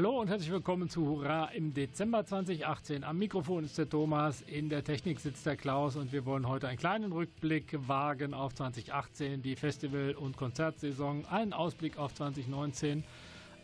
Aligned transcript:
Hallo 0.00 0.18
und 0.18 0.28
herzlich 0.28 0.50
willkommen 0.50 0.88
zu 0.88 1.04
Hurra 1.04 1.50
im 1.52 1.74
Dezember 1.74 2.24
2018. 2.24 3.04
Am 3.04 3.18
Mikrofon 3.18 3.64
ist 3.64 3.76
der 3.76 3.86
Thomas, 3.86 4.40
in 4.40 4.70
der 4.70 4.82
Technik 4.82 5.20
sitzt 5.20 5.44
der 5.44 5.56
Klaus 5.56 5.94
und 5.94 6.10
wir 6.10 6.24
wollen 6.24 6.48
heute 6.48 6.68
einen 6.68 6.78
kleinen 6.78 7.12
Rückblick 7.12 7.76
wagen 7.86 8.32
auf 8.32 8.54
2018, 8.54 9.42
die 9.42 9.56
Festival- 9.56 10.14
und 10.14 10.38
Konzertsaison, 10.38 11.26
einen 11.26 11.52
Ausblick 11.52 11.98
auf 11.98 12.14
2019, 12.14 13.04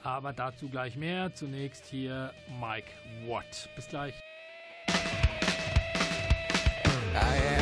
aber 0.03 0.35
dazu 0.35 0.69
gleich 0.69 0.95
mehr. 0.95 1.33
Zunächst 1.33 1.87
hier 1.87 2.35
Mike 2.61 2.91
Watt. 3.27 3.71
Bis 3.75 3.89
gleich. 3.89 4.13
I 7.15 7.56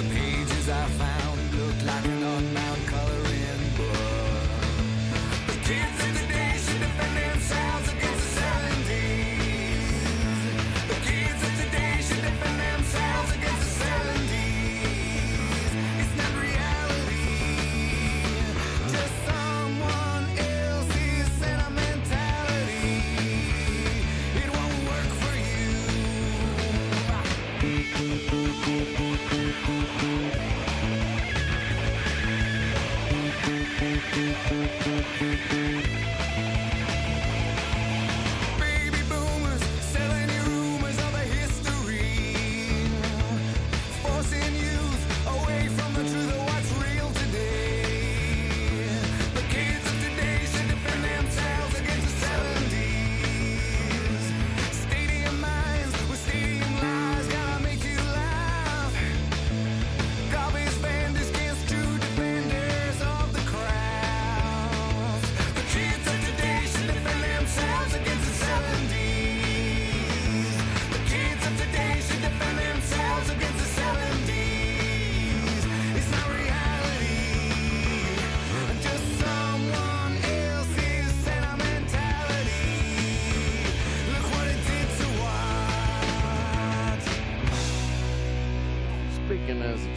The 0.00 0.08
pages 0.14 0.68
I 0.70 0.86
found 0.86 1.54
looked 1.56 1.84
like 1.84 2.19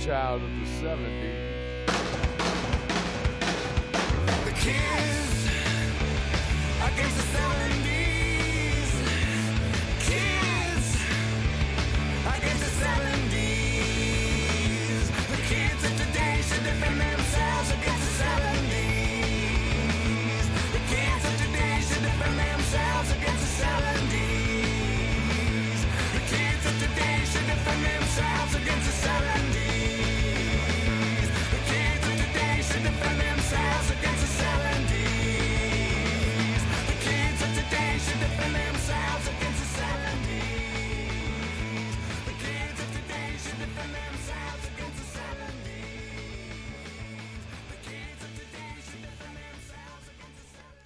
child. 0.03 0.53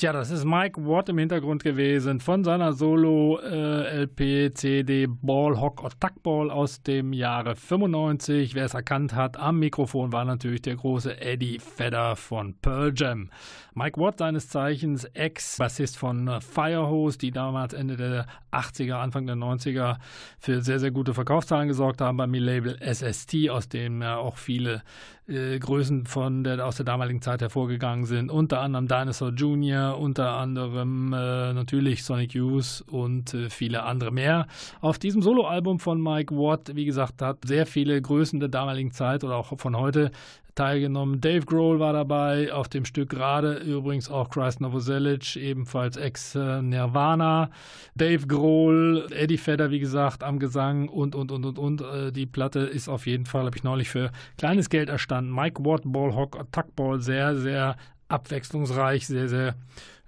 Tja, 0.08 0.14
das 0.14 0.32
ist 0.32 0.46
Mike 0.46 0.88
Watt 0.88 1.10
im 1.10 1.18
Hintergrund 1.18 1.66
gewesen 1.66 2.22
von 2.22 2.46
seiner 2.46 2.72
Solo-LP 2.72 4.22
äh, 4.22 4.54
CD 4.54 5.06
Ball 5.06 5.60
Hock 5.60 5.84
or 5.84 5.90
Ball 6.24 6.50
aus 6.50 6.82
dem 6.82 7.12
Jahre 7.12 7.58
95. 7.58 8.56
Wer 8.56 8.64
es 8.64 8.74
erkannt 8.74 9.14
hat, 9.14 9.36
am 9.36 9.60
Mikrofon 9.60 10.14
war 10.14 10.24
natürlich 10.24 10.62
der 10.62 10.78
große 10.78 11.20
Eddie 11.20 11.60
Fedder 11.60 12.16
von 12.16 12.56
Pearl 12.62 12.94
Jam. 12.96 13.32
Mike 13.74 14.00
Watt, 14.00 14.20
seines 14.20 14.48
Zeichens 14.48 15.04
Ex-Bassist 15.04 15.98
von 15.98 16.30
äh, 16.30 16.40
Firehose, 16.40 17.18
die 17.18 17.32
damals 17.32 17.74
Ende 17.74 17.98
der 17.98 18.28
80er, 18.54 18.94
Anfang 18.94 19.28
der 19.28 19.36
90er 19.36 19.98
für 20.40 20.62
sehr, 20.62 20.80
sehr 20.80 20.92
gute 20.92 21.14
Verkaufszahlen 21.14 21.68
gesorgt 21.68 22.00
haben 22.00 22.16
beim 22.16 22.34
Label 22.34 22.80
SST, 22.80 23.50
aus 23.50 23.68
dem 23.68 24.02
ja 24.02 24.16
auch 24.16 24.38
viele 24.38 24.84
äh, 25.28 25.60
Größen 25.60 26.06
von 26.06 26.44
der, 26.44 26.66
aus 26.66 26.78
der 26.78 26.86
damaligen 26.86 27.22
Zeit 27.22 27.42
hervorgegangen 27.42 28.06
sind. 28.06 28.32
Unter 28.32 28.62
anderem 28.62 28.88
Dinosaur 28.88 29.30
Jr., 29.30 29.98
unter 29.98 30.32
anderem 30.38 31.14
äh, 31.14 31.54
natürlich 31.54 32.04
Sonic 32.04 32.34
Youth 32.34 32.84
und 32.90 33.34
äh, 33.34 33.50
viele 33.50 33.84
andere 33.84 34.12
mehr. 34.12 34.48
Auf 34.82 35.00
diesem 35.00 35.22
Soloalbum 35.22 35.80
von 35.80 36.02
Mike 36.02 36.36
Watt, 36.36 36.72
wie 36.76 36.86
gesagt, 36.86 37.22
hat 37.22 37.40
sehr 37.46 37.66
viele 37.66 38.02
Größen 38.02 38.40
der 38.40 38.50
damaligen 38.50 38.92
Zeit 38.92 39.24
oder 39.24 39.36
auch 39.36 39.58
von 39.60 39.78
heute 39.78 40.12
teilgenommen. 40.58 41.22
Dave 41.22 41.46
Grohl 41.46 41.80
war 41.80 41.94
dabei, 41.94 42.52
auf 42.52 42.68
dem 42.68 42.86
Stück 42.86 43.10
gerade 43.10 43.58
übrigens 43.58 44.10
auch 44.10 44.30
Christ 44.30 44.60
Novoselic, 44.60 45.36
ebenfalls 45.36 45.98
Ex-Nirvana. 45.98 47.50
Dave 47.96 48.28
Grohl, 48.28 49.08
Eddie 49.12 49.38
Vedder, 49.38 49.72
wie 49.72 49.80
gesagt, 49.80 50.24
am 50.24 50.40
Gesang 50.40 50.90
und, 50.90 51.16
und, 51.16 51.32
und, 51.32 51.46
und, 51.46 51.60
und. 51.60 51.82
Äh, 51.82 52.12
die 52.12 52.26
Platte 52.26 52.60
ist 52.60 52.90
auf 52.90 53.06
jeden 53.06 53.26
Fall, 53.26 53.46
habe 53.46 53.56
ich 53.56 53.64
neulich 53.64 53.90
für 53.90 54.12
kleines 54.38 54.70
Geld 54.70 54.90
erstanden. 54.90 55.34
Mike 55.34 55.64
Watt, 55.64 55.84
Ballhawk, 55.86 56.40
Attackball, 56.40 57.00
sehr, 57.00 57.36
sehr 57.36 57.78
abwechslungsreich, 58.10 59.06
sehr, 59.06 59.30
sehr 59.30 59.56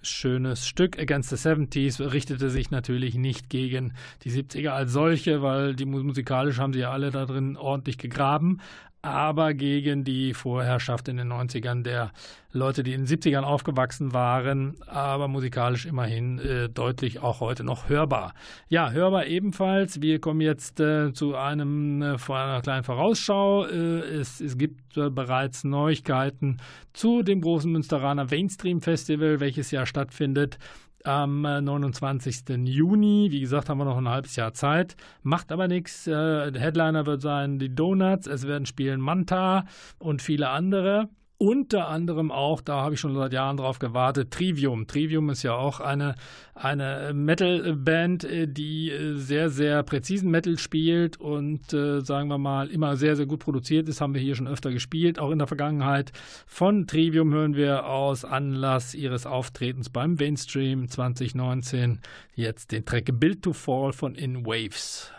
schönes 0.01 0.65
Stück. 0.65 0.97
Against 0.97 1.29
the 1.29 1.35
70s 1.35 2.11
richtete 2.11 2.49
sich 2.49 2.71
natürlich 2.71 3.15
nicht 3.15 3.49
gegen 3.49 3.93
die 4.23 4.31
70er 4.31 4.69
als 4.69 4.93
solche, 4.93 5.41
weil 5.41 5.75
die 5.75 5.85
musikalisch 5.85 6.59
haben 6.59 6.73
sie 6.73 6.79
ja 6.79 6.91
alle 6.91 7.11
da 7.11 7.25
drin 7.25 7.57
ordentlich 7.57 7.97
gegraben 7.97 8.61
aber 9.01 9.53
gegen 9.53 10.03
die 10.03 10.33
Vorherrschaft 10.33 11.07
in 11.07 11.17
den 11.17 11.31
90ern 11.31 11.83
der 11.83 12.11
Leute, 12.51 12.83
die 12.83 12.93
in 12.93 13.05
den 13.05 13.19
70ern 13.19 13.43
aufgewachsen 13.43 14.13
waren, 14.13 14.75
aber 14.87 15.27
musikalisch 15.27 15.85
immerhin 15.85 16.39
äh, 16.39 16.67
deutlich 16.67 17.19
auch 17.19 17.39
heute 17.39 17.63
noch 17.63 17.87
hörbar. 17.89 18.33
Ja, 18.67 18.91
hörbar 18.91 19.27
ebenfalls. 19.27 20.01
Wir 20.01 20.19
kommen 20.19 20.41
jetzt 20.41 20.79
äh, 20.79 21.13
zu 21.13 21.35
einem 21.35 22.01
äh, 22.01 22.17
einer 22.33 22.61
kleinen 22.61 22.83
Vorausschau. 22.83 23.65
Äh, 23.65 23.99
es, 23.99 24.41
es 24.41 24.57
gibt 24.57 24.97
äh, 24.97 25.09
bereits 25.09 25.63
Neuigkeiten 25.63 26.57
zu 26.93 27.21
dem 27.21 27.41
großen 27.41 27.71
Münsteraner 27.71 28.25
Mainstream 28.25 28.81
Festival, 28.81 29.39
welches 29.39 29.71
ja 29.71 29.85
stattfindet 29.85 30.57
am 31.03 31.41
29. 31.41 32.49
Äh, 32.49 32.55
Juni. 32.55 33.27
Wie 33.31 33.39
gesagt, 33.39 33.69
haben 33.69 33.77
wir 33.77 33.85
noch 33.85 33.97
ein 33.97 34.09
halbes 34.09 34.35
Jahr 34.35 34.53
Zeit. 34.53 34.95
Macht 35.23 35.51
aber 35.51 35.67
nichts. 35.67 36.07
Äh, 36.07 36.51
Headliner 36.59 37.05
wird 37.05 37.21
sein 37.21 37.59
die 37.59 37.73
Donuts. 37.73 38.27
Es 38.27 38.47
werden 38.47 38.65
spielen 38.65 39.01
Manta 39.01 39.65
und 39.97 40.21
viele 40.21 40.49
andere. 40.49 41.09
Unter 41.41 41.87
anderem 41.87 42.31
auch, 42.31 42.59
da 42.59 42.81
habe 42.81 42.95
ich 42.95 42.99
schon 42.99 43.15
seit 43.15 43.31
Jahren 43.31 43.55
drauf 43.55 43.79
gewartet, 43.79 44.29
Trivium. 44.29 44.87
Trivium 44.87 45.29
ist 45.29 45.41
ja 45.41 45.53
auch 45.53 45.79
eine, 45.79 46.15
eine 46.53 47.13
Metal-Band, 47.13 48.25
äh, 48.25 48.45
die 48.45 48.91
äh, 48.91 49.15
sehr, 49.15 49.49
sehr 49.49 49.81
präzisen 49.83 50.29
Metal 50.29 50.57
spielt 50.57 51.15
und 51.15 51.71
äh, 51.71 52.01
sagen 52.01 52.27
wir 52.27 52.37
mal 52.37 52.67
immer 52.67 52.97
sehr, 52.97 53.15
sehr 53.15 53.25
gut 53.25 53.39
produziert 53.39 53.87
ist. 53.87 54.01
Haben 54.01 54.15
wir 54.15 54.21
hier 54.21 54.35
schon 54.35 54.49
öfter 54.49 54.69
gespielt, 54.71 55.17
auch 55.17 55.31
in 55.31 55.37
der 55.37 55.47
Vergangenheit. 55.47 56.11
Von 56.45 56.87
Trivium 56.87 57.33
hören 57.33 57.55
wir 57.55 57.85
aus 57.85 58.25
Anlass 58.25 58.93
ihres 58.93 59.25
Auftretens 59.25 59.89
beim 59.89 60.15
Mainstream 60.15 60.89
2019 60.89 61.99
jetzt 62.35 62.73
den 62.73 62.83
Track 62.83 63.17
Build 63.17 63.43
to 63.43 63.53
Fall 63.53 63.93
von 63.93 64.13
In 64.13 64.45
Waves. 64.45 65.13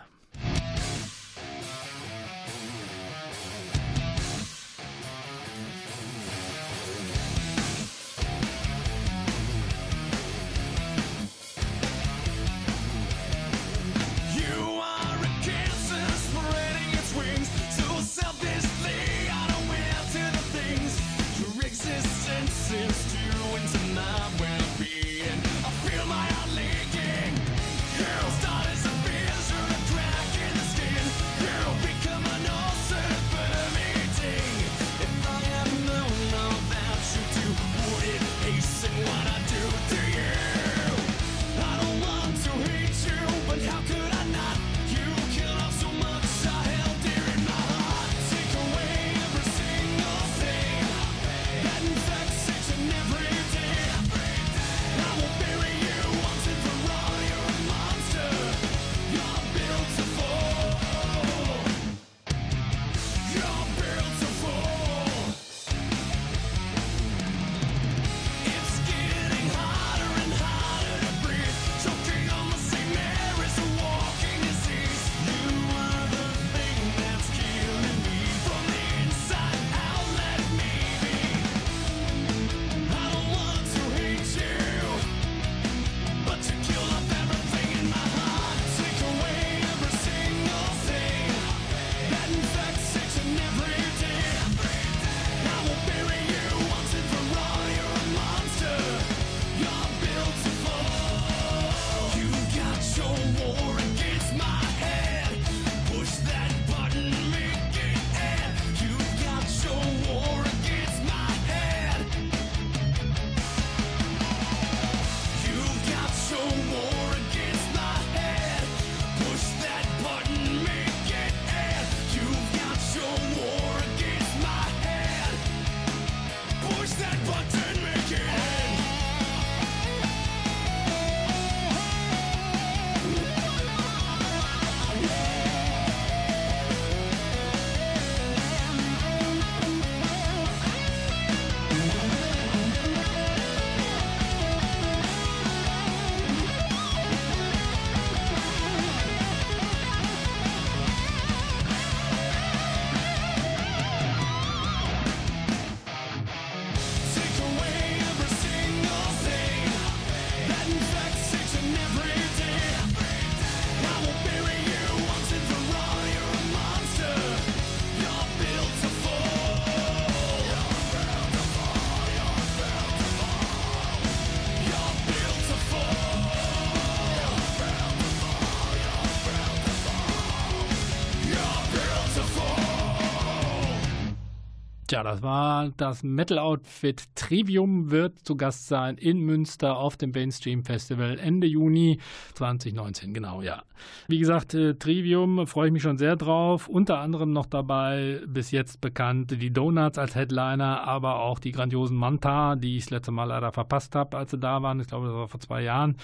Tja, 184.91 185.03
das 185.03 185.21
war 185.21 185.69
das 185.77 186.03
Metal-Outfit 186.03 187.15
Trivium 187.15 187.91
wird 187.91 188.19
zu 188.25 188.35
Gast 188.35 188.67
sein 188.67 188.97
in 188.97 189.19
Münster 189.19 189.77
auf 189.77 189.95
dem 189.95 190.11
Mainstream 190.11 190.65
Festival 190.65 191.17
Ende 191.17 191.47
Juni 191.47 191.97
2019. 192.33 193.13
Genau, 193.13 193.41
ja. 193.41 193.63
Wie 194.09 194.19
gesagt, 194.19 194.53
äh, 194.53 194.73
Trivium 194.73 195.47
freue 195.47 195.67
ich 195.67 195.71
mich 195.71 195.81
schon 195.81 195.97
sehr 195.97 196.17
drauf. 196.17 196.67
Unter 196.67 196.99
anderem 196.99 197.31
noch 197.31 197.45
dabei 197.45 198.19
bis 198.27 198.51
jetzt 198.51 198.81
bekannt 198.81 199.31
die 199.41 199.53
Donuts 199.53 199.97
als 199.97 200.15
Headliner, 200.15 200.83
aber 200.83 201.21
auch 201.21 201.39
die 201.39 201.53
grandiosen 201.53 201.95
Manta, 201.95 202.57
die 202.57 202.75
ich 202.75 202.83
das 202.83 202.91
letzte 202.91 203.11
Mal 203.11 203.23
leider 203.23 203.53
verpasst 203.53 203.95
habe, 203.95 204.17
als 204.17 204.31
sie 204.31 204.39
da 204.39 204.61
waren. 204.61 204.81
Ich 204.81 204.87
glaube, 204.87 205.07
das 205.07 205.15
war 205.15 205.29
vor 205.29 205.39
zwei 205.39 205.61
Jahren. 205.61 205.95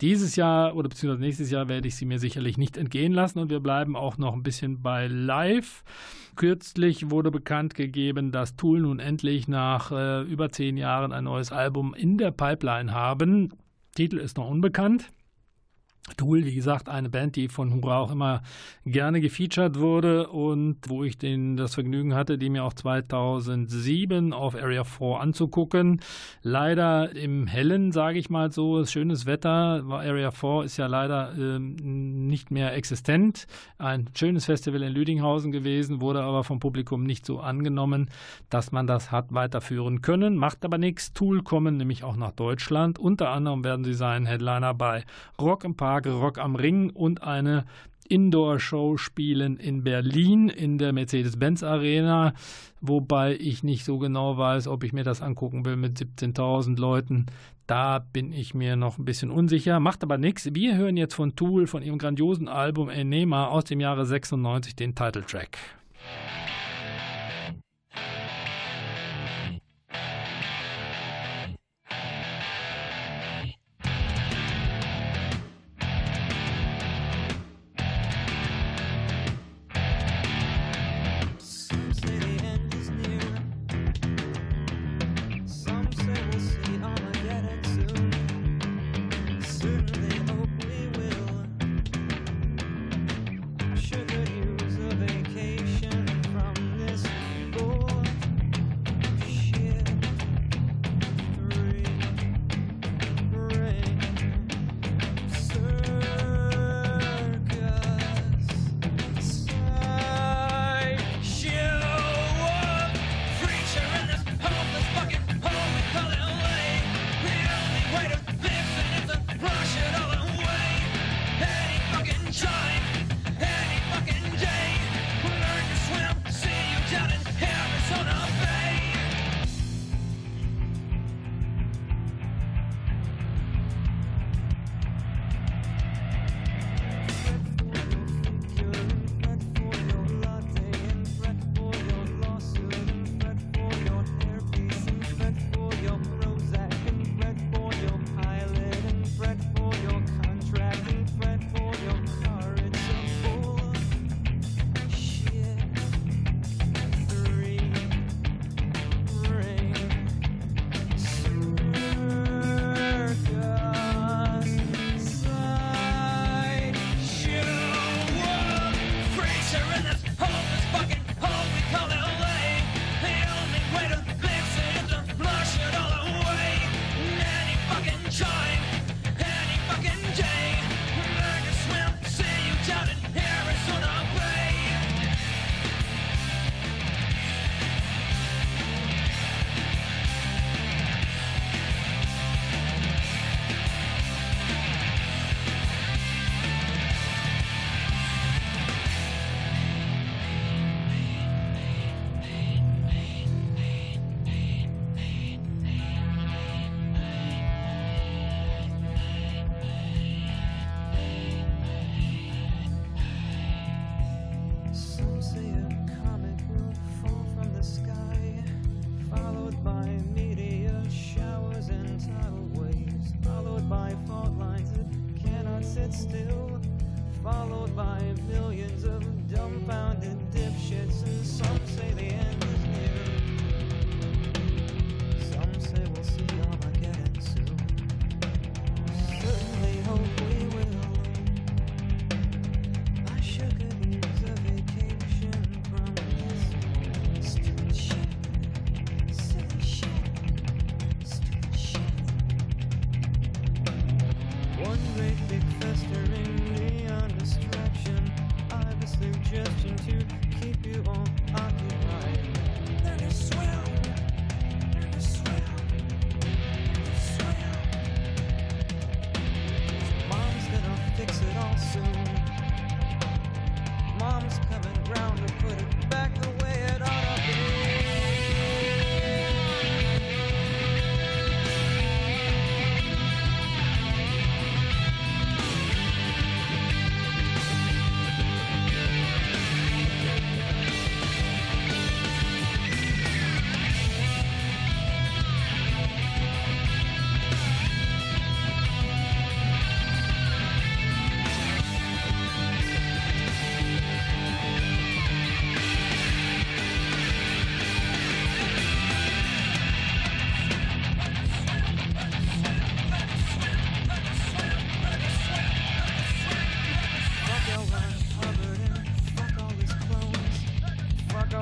Dieses 0.00 0.34
Jahr 0.36 0.74
oder 0.74 0.88
beziehungsweise 0.88 1.22
nächstes 1.22 1.50
Jahr 1.50 1.68
werde 1.68 1.86
ich 1.86 1.94
sie 1.94 2.04
mir 2.04 2.18
sicherlich 2.18 2.58
nicht 2.58 2.76
entgehen 2.76 3.12
lassen 3.12 3.38
und 3.38 3.50
wir 3.50 3.60
bleiben 3.60 3.94
auch 3.96 4.18
noch 4.18 4.34
ein 4.34 4.42
bisschen 4.42 4.82
bei 4.82 5.06
Live. 5.06 5.84
Kürzlich 6.36 7.10
wurde 7.10 7.30
bekannt 7.30 7.74
gegeben, 7.74 8.32
dass 8.32 8.56
Tool 8.56 8.80
nun 8.80 8.98
endlich 8.98 9.46
nach 9.46 9.92
äh, 9.92 10.22
über 10.22 10.50
zehn 10.50 10.76
Jahren 10.76 11.12
ein 11.12 11.24
neues 11.24 11.52
Album 11.52 11.94
in 11.94 12.18
der 12.18 12.32
Pipeline 12.32 12.92
haben. 12.92 13.52
Titel 13.94 14.18
ist 14.18 14.36
noch 14.36 14.48
unbekannt. 14.48 15.10
Tool, 16.18 16.44
wie 16.44 16.54
gesagt, 16.54 16.90
eine 16.90 17.08
Band, 17.08 17.34
die 17.34 17.48
von 17.48 17.72
Hurra 17.72 17.98
auch 17.98 18.10
immer 18.10 18.42
gerne 18.84 19.22
gefeatured 19.22 19.80
wurde 19.80 20.28
und 20.28 20.76
wo 20.86 21.02
ich 21.02 21.16
den, 21.16 21.56
das 21.56 21.74
Vergnügen 21.74 22.14
hatte, 22.14 22.36
die 22.36 22.50
mir 22.50 22.62
auch 22.62 22.74
2007 22.74 24.34
auf 24.34 24.54
Area 24.54 24.84
4 24.84 25.20
anzugucken. 25.20 26.02
Leider 26.42 27.16
im 27.16 27.46
Hellen, 27.46 27.90
sage 27.90 28.18
ich 28.18 28.28
mal 28.28 28.52
so, 28.52 28.84
schönes 28.84 29.24
Wetter. 29.24 29.82
Area 29.88 30.30
4 30.30 30.64
ist 30.64 30.76
ja 30.76 30.88
leider 30.88 31.32
ähm, 31.38 31.74
nicht 32.28 32.50
mehr 32.50 32.74
existent. 32.74 33.46
Ein 33.78 34.10
schönes 34.14 34.44
Festival 34.44 34.82
in 34.82 34.92
Lüdinghausen 34.92 35.52
gewesen, 35.52 36.02
wurde 36.02 36.22
aber 36.22 36.44
vom 36.44 36.60
Publikum 36.60 37.04
nicht 37.04 37.24
so 37.24 37.40
angenommen, 37.40 38.10
dass 38.50 38.72
man 38.72 38.86
das 38.86 39.10
hat 39.10 39.32
weiterführen 39.32 40.02
können. 40.02 40.36
Macht 40.36 40.66
aber 40.66 40.76
nichts. 40.76 41.14
Tool 41.14 41.42
kommen 41.42 41.78
nämlich 41.78 42.04
auch 42.04 42.16
nach 42.16 42.32
Deutschland. 42.32 42.98
Unter 42.98 43.30
anderem 43.30 43.64
werden 43.64 43.86
sie 43.86 43.94
sein 43.94 44.26
Headliner 44.26 44.74
bei 44.74 45.04
Rock 45.40 45.64
im 45.64 45.74
Park 45.74 45.93
Rock 46.02 46.38
am 46.38 46.56
Ring 46.56 46.90
und 46.90 47.22
eine 47.22 47.64
Indoor-Show 48.08 48.96
spielen 48.96 49.56
in 49.56 49.82
Berlin 49.82 50.48
in 50.48 50.78
der 50.78 50.92
Mercedes-Benz 50.92 51.62
Arena, 51.62 52.34
wobei 52.80 53.36
ich 53.36 53.62
nicht 53.62 53.84
so 53.84 53.98
genau 53.98 54.36
weiß, 54.36 54.68
ob 54.68 54.84
ich 54.84 54.92
mir 54.92 55.04
das 55.04 55.22
angucken 55.22 55.64
will 55.64 55.76
mit 55.76 55.98
17.000 55.98 56.78
Leuten. 56.78 57.26
Da 57.66 57.98
bin 57.98 58.32
ich 58.32 58.52
mir 58.52 58.76
noch 58.76 58.98
ein 58.98 59.06
bisschen 59.06 59.30
unsicher, 59.30 59.80
macht 59.80 60.02
aber 60.02 60.18
nichts. 60.18 60.50
Wir 60.52 60.76
hören 60.76 60.98
jetzt 60.98 61.14
von 61.14 61.34
Tool, 61.34 61.66
von 61.66 61.82
ihrem 61.82 61.98
grandiosen 61.98 62.48
Album 62.48 62.90
Enema 62.90 63.46
aus 63.46 63.64
dem 63.64 63.80
Jahre 63.80 64.04
96 64.04 64.76
den 64.76 64.94
Titeltrack. 64.94 65.56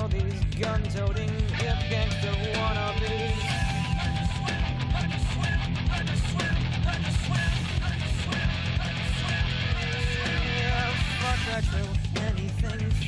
these 0.08 0.44
gun-toting 0.58 1.28
hip 1.28 1.76
gangster 1.90 2.32
wannabes. 2.54 3.36
Yeah, 10.58 10.92
fuck 11.20 11.40
that 11.46 11.64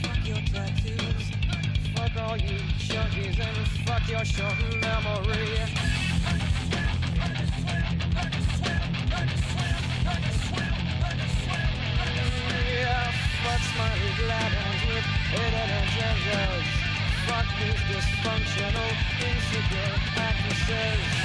fuck 0.02 0.20
your 0.24 0.42
tattoos. 0.52 1.24
Fuck 1.96 2.16
all 2.22 2.36
you 2.36 2.58
junkies 2.78 3.38
and 3.40 3.56
fuck 3.86 4.08
your 4.08 4.24
short 4.24 4.58
memory. 4.80 5.58
Yeah, 12.70 13.10
fuck 13.42 13.62
Smarty 13.72 14.10
Glad 14.18 14.52
and 14.52 14.80
with 14.88 15.08
it 15.32 15.54
and 15.54 16.73
Fuck 17.26 17.46
these 17.58 17.80
dysfunctional, 17.88 18.90
insecure 19.18 19.94
actresses. 20.16 21.23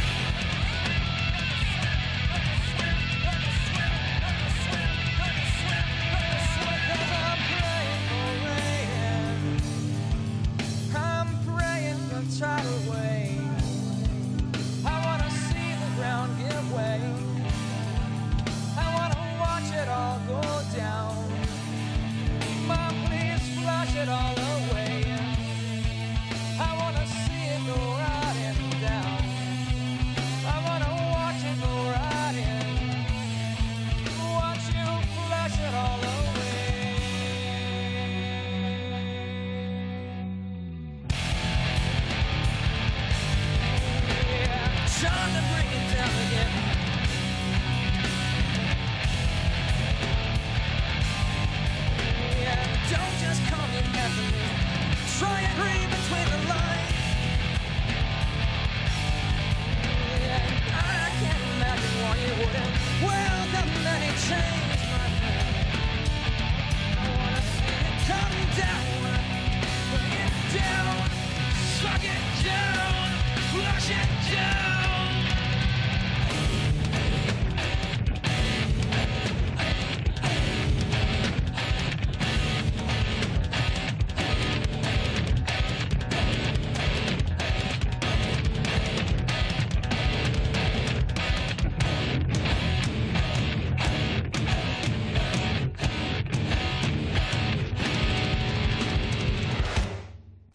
Look 72.01 72.12
it 72.12 72.46
down. 72.46 73.12
look 73.58 73.89
it 73.89 74.34
down. 74.34 74.78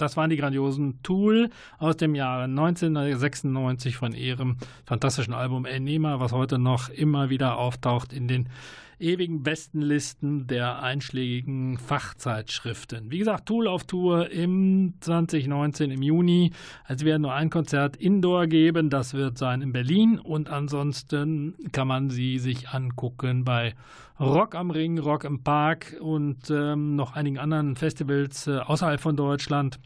Das 0.04 0.18
waren 0.18 0.28
die 0.28 0.36
grandiosen 0.36 1.02
Tool 1.02 1.48
aus 1.78 1.96
dem 1.96 2.14
Jahre 2.14 2.44
1996 2.44 3.96
von 3.96 4.12
ihrem 4.12 4.58
fantastischen 4.84 5.32
Album 5.32 5.64
Enema, 5.64 6.20
was 6.20 6.32
heute 6.32 6.58
noch 6.58 6.90
immer 6.90 7.30
wieder 7.30 7.56
auftaucht 7.56 8.12
in 8.12 8.28
den 8.28 8.50
ewigen 8.98 9.42
besten 9.42 9.80
Listen 9.80 10.46
der 10.46 10.82
einschlägigen 10.82 11.78
Fachzeitschriften. 11.78 13.10
Wie 13.10 13.18
gesagt, 13.18 13.46
Tool 13.46 13.66
auf 13.66 13.84
Tour 13.84 14.30
im 14.30 14.94
2019 15.00 15.90
im 15.90 16.02
Juni. 16.02 16.52
Also 16.84 17.04
werden 17.04 17.22
nur 17.22 17.34
ein 17.34 17.50
Konzert 17.50 17.96
Indoor 17.96 18.46
geben, 18.46 18.90
das 18.90 19.14
wird 19.14 19.38
sein 19.38 19.62
in 19.62 19.72
Berlin 19.72 20.18
und 20.18 20.48
ansonsten 20.48 21.54
kann 21.72 21.88
man 21.88 22.10
sie 22.10 22.38
sich 22.38 22.68
angucken 22.68 23.44
bei 23.44 23.74
Rock 24.20 24.54
am 24.54 24.70
Ring, 24.70 24.98
Rock 24.98 25.24
im 25.24 25.42
Park 25.42 25.96
und 26.00 26.50
ähm, 26.50 26.94
noch 26.94 27.14
einigen 27.14 27.38
anderen 27.38 27.74
Festivals 27.74 28.46
äh, 28.46 28.58
außerhalb 28.58 29.00
von 29.00 29.16
Deutschland. 29.16 29.80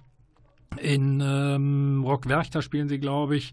In 0.77 1.21
ähm, 1.25 2.03
Rockwerchter 2.05 2.63
spielen 2.63 2.89
sie, 2.89 2.99
glaube 2.99 3.37
ich, 3.37 3.53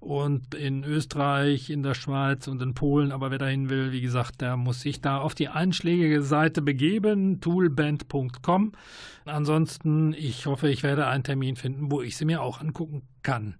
und 0.00 0.54
in 0.54 0.84
Österreich, 0.84 1.70
in 1.70 1.82
der 1.82 1.94
Schweiz 1.94 2.48
und 2.48 2.62
in 2.62 2.74
Polen. 2.74 3.12
Aber 3.12 3.30
wer 3.30 3.38
dahin 3.38 3.68
will, 3.68 3.92
wie 3.92 4.00
gesagt, 4.00 4.40
der 4.40 4.56
muss 4.56 4.80
sich 4.80 5.00
da 5.00 5.18
auf 5.18 5.34
die 5.34 5.48
einschlägige 5.48 6.22
Seite 6.22 6.62
begeben, 6.62 7.40
toolband.com. 7.40 8.72
Ansonsten, 9.24 10.14
ich 10.14 10.46
hoffe, 10.46 10.68
ich 10.68 10.82
werde 10.82 11.06
einen 11.06 11.24
Termin 11.24 11.56
finden, 11.56 11.90
wo 11.90 12.00
ich 12.00 12.16
sie 12.16 12.24
mir 12.24 12.42
auch 12.42 12.60
angucken 12.60 13.02
kann. 13.22 13.56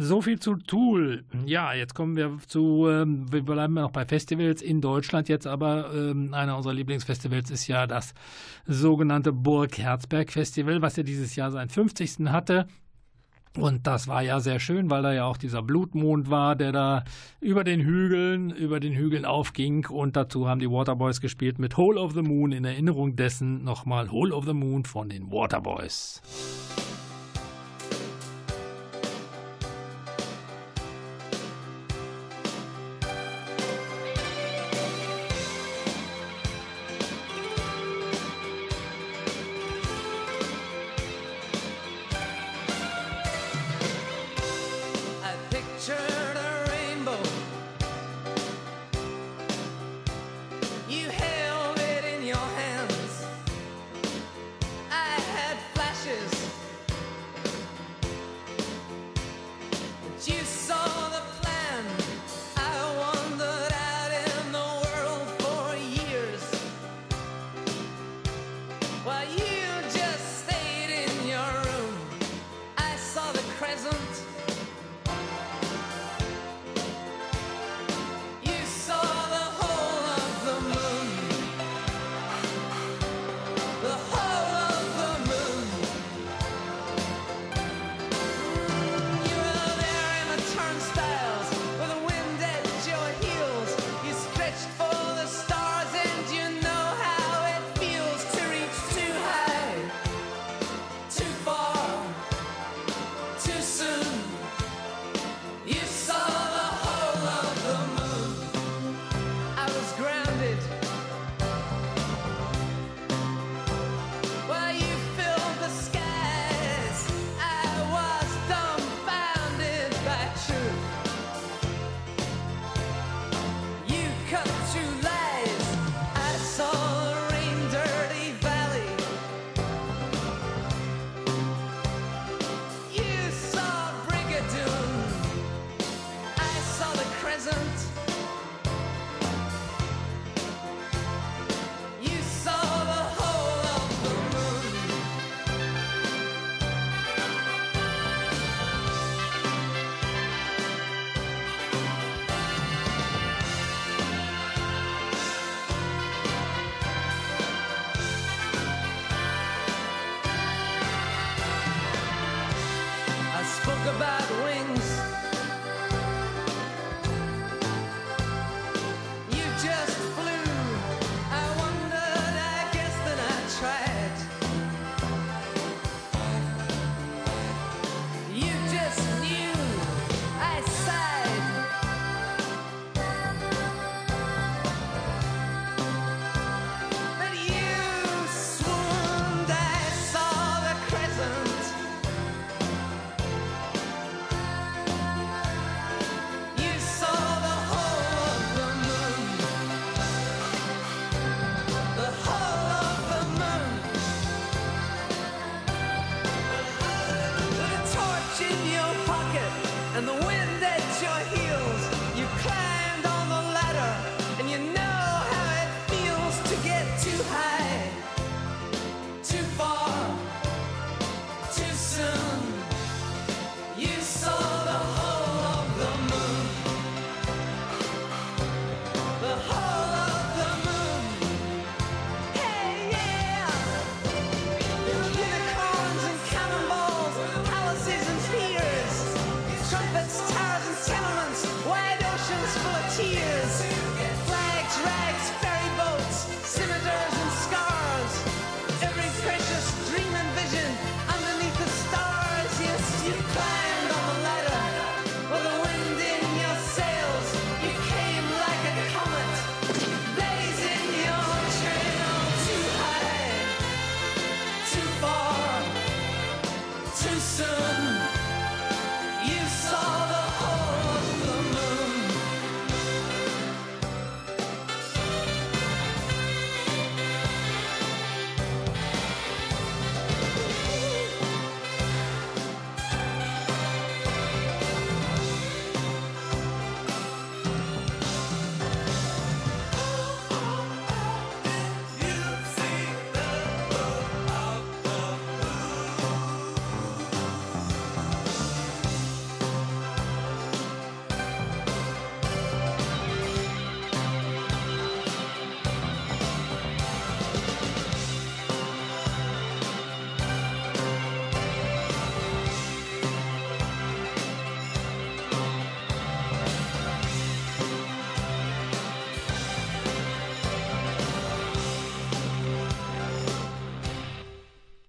So 0.00 0.22
viel 0.22 0.38
zu 0.38 0.54
Tool. 0.54 1.24
Ja, 1.44 1.74
jetzt 1.74 1.92
kommen 1.92 2.16
wir 2.16 2.38
zu, 2.46 2.86
ähm, 2.88 3.26
wir 3.32 3.42
bleiben 3.42 3.74
noch 3.74 3.90
bei 3.90 4.06
Festivals 4.06 4.62
in 4.62 4.80
Deutschland 4.80 5.28
jetzt, 5.28 5.48
aber 5.48 5.92
ähm, 5.92 6.32
einer 6.32 6.56
unserer 6.56 6.72
Lieblingsfestivals 6.72 7.50
ist 7.50 7.66
ja 7.66 7.88
das 7.88 8.14
sogenannte 8.64 9.32
Burg 9.32 9.76
Herzberg 9.76 10.30
Festival, 10.30 10.82
was 10.82 10.94
ja 10.94 11.02
dieses 11.02 11.34
Jahr 11.34 11.50
seinen 11.50 11.68
50. 11.68 12.28
hatte. 12.28 12.68
Und 13.56 13.88
das 13.88 14.06
war 14.06 14.22
ja 14.22 14.38
sehr 14.38 14.60
schön, 14.60 14.88
weil 14.88 15.02
da 15.02 15.12
ja 15.12 15.24
auch 15.24 15.36
dieser 15.36 15.62
Blutmond 15.62 16.30
war, 16.30 16.54
der 16.54 16.70
da 16.70 17.04
über 17.40 17.64
den 17.64 17.80
Hügeln, 17.80 18.50
über 18.50 18.78
den 18.78 18.94
Hügeln 18.94 19.24
aufging. 19.24 19.86
Und 19.86 20.14
dazu 20.14 20.48
haben 20.48 20.60
die 20.60 20.70
Waterboys 20.70 21.20
gespielt 21.20 21.58
mit 21.58 21.76
Hole 21.76 22.00
of 22.00 22.12
the 22.12 22.22
Moon. 22.22 22.52
In 22.52 22.64
Erinnerung 22.64 23.16
dessen 23.16 23.64
nochmal 23.64 24.12
Hole 24.12 24.32
of 24.32 24.44
the 24.44 24.52
Moon 24.52 24.84
von 24.84 25.08
den 25.08 25.32
Waterboys. 25.32 26.22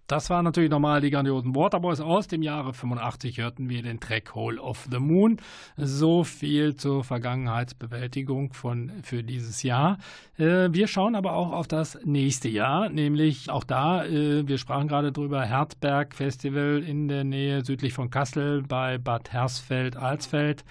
Das 0.10 0.32
waren 0.32 0.44
natürlich 0.44 0.72
nochmal 0.72 1.02
die 1.02 1.12
grandiosen 1.12 1.56
Waterboys 1.56 2.00
aus 2.00 2.28
dem 2.28 2.42
Jahre 2.42 2.74
85, 2.74 3.38
hörten 3.38 3.70
wir 3.70 3.84
den 3.84 4.00
Track 4.00 4.34
Hole 4.34 4.60
of 4.60 4.88
the 4.90 4.98
Moon. 4.98 5.38
So 5.78 6.24
viel 6.24 6.76
zur 6.76 7.04
Vergangenheitsbewältigung 7.04 8.54
von, 8.54 8.92
für 9.04 9.22
dieses 9.22 9.62
Jahr. 9.62 10.00
Äh, 10.40 10.70
wir 10.72 10.88
schauen 10.88 11.14
aber 11.14 11.34
auch 11.34 11.52
auf 11.52 11.68
das 11.68 12.00
nächste 12.06 12.50
Jahr, 12.50 12.90
nämlich 12.90 13.52
auch 13.52 13.64
da, 13.64 14.04
äh, 14.04 14.48
wir 14.48 14.58
sprachen 14.58 14.88
gerade 14.88 15.12
drüber, 15.12 15.46
Herzberg 15.46 16.16
Festival 16.16 16.84
in 16.84 17.08
der 17.08 17.24
Nähe 17.24 17.64
südlich 17.64 17.94
von 17.94 18.10
Kassel 18.10 18.64
bei 18.64 18.98
Bad 18.98 19.32
Hersfeld-Alsfeld. 19.32 20.66